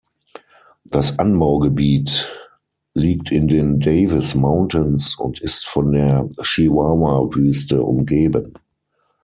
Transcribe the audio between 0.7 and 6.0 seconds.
Das Anbaugebiet liegt in den Davis Mountains und ist von